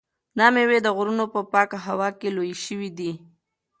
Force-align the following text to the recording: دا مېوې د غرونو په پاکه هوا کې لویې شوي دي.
دا 0.37 0.47
مېوې 0.53 0.79
د 0.83 0.87
غرونو 0.97 1.25
په 1.33 1.39
پاکه 1.51 1.77
هوا 1.87 2.09
کې 2.19 2.27
لویې 2.35 2.55
شوي 2.65 2.89
دي. 2.97 3.11